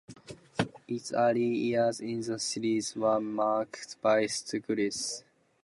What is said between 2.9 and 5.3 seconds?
were marked by struggles.